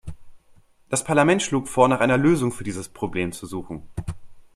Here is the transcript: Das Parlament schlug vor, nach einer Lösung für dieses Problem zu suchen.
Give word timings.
Das 0.89 1.03
Parlament 1.03 1.43
schlug 1.43 1.67
vor, 1.67 1.87
nach 1.87 1.99
einer 1.99 2.17
Lösung 2.17 2.51
für 2.51 2.63
dieses 2.63 2.89
Problem 2.89 3.31
zu 3.33 3.45
suchen. 3.45 3.83